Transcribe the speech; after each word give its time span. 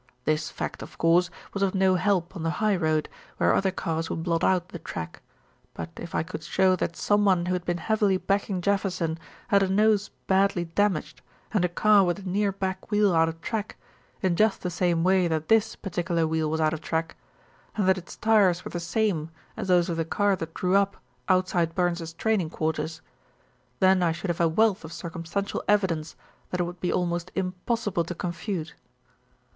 This 0.25 0.49
fact, 0.49 0.81
of 0.81 0.97
course, 0.97 1.29
was 1.53 1.61
of 1.61 1.75
no 1.75 1.93
help 1.93 2.35
on 2.35 2.41
the 2.41 2.49
high 2.57 2.75
road, 2.75 3.07
where 3.37 3.53
other 3.53 3.69
cars 3.69 4.09
would 4.09 4.23
blot 4.23 4.43
out 4.43 4.69
the 4.69 4.79
track; 4.79 5.21
but 5.75 5.91
if 5.97 6.15
I 6.15 6.23
could 6.23 6.41
show 6.41 6.75
that 6.77 6.95
someone 6.95 7.45
who 7.45 7.53
had 7.53 7.65
been 7.65 7.77
heavily 7.77 8.17
backing 8.17 8.61
Jefferson 8.61 9.19
had 9.49 9.61
a 9.61 9.69
nose 9.69 10.09
badly 10.25 10.65
damaged, 10.65 11.21
and 11.53 11.63
a 11.63 11.69
car 11.69 12.03
with 12.03 12.17
a 12.17 12.23
near 12.27 12.51
back 12.51 12.89
wheel 12.89 13.13
out 13.13 13.29
of 13.29 13.41
track 13.41 13.77
in 14.23 14.35
just 14.35 14.63
the 14.63 14.71
same 14.71 15.03
way 15.03 15.27
that 15.27 15.49
this 15.49 15.75
particular 15.75 16.25
wheel 16.25 16.49
was 16.49 16.59
out 16.59 16.73
of 16.73 16.81
track, 16.81 17.15
and 17.75 17.87
that 17.87 17.99
its 17.99 18.15
tyres 18.15 18.65
were 18.65 18.71
the 18.71 18.79
same 18.79 19.29
as 19.55 19.67
those 19.67 19.87
of 19.87 19.97
the 19.97 20.03
car 20.03 20.35
that 20.35 20.55
drew 20.55 20.75
up 20.75 20.97
outside 21.29 21.75
Burns's 21.75 22.13
training 22.13 22.49
quarters, 22.49 23.01
then 23.79 24.01
I 24.01 24.13
should 24.13 24.31
have 24.31 24.41
a 24.41 24.47
wealth 24.47 24.83
of 24.83 24.91
circumstantial 24.91 25.63
evidence 25.67 26.15
that 26.49 26.59
it 26.59 26.63
would 26.63 26.81
be 26.81 26.91
almost 26.91 27.31
impossible 27.35 28.03
to 28.05 28.15
confute. 28.15 28.73